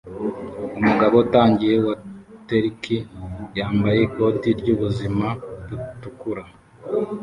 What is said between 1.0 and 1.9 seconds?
utangiye